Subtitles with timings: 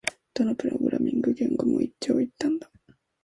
[0.33, 2.71] どのプログラミング言語も一長一短だ